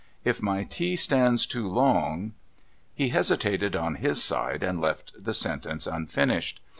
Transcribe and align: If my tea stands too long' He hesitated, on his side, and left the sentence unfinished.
If 0.23 0.41
my 0.41 0.63
tea 0.63 0.95
stands 0.95 1.45
too 1.45 1.67
long' 1.67 2.33
He 2.95 3.09
hesitated, 3.09 3.75
on 3.75 3.97
his 4.01 4.23
side, 4.23 4.63
and 4.63 4.81
left 4.81 5.13
the 5.15 5.31
sentence 5.35 5.85
unfinished. 5.85 6.59